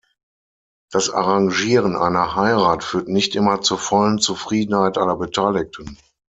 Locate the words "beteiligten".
5.15-5.95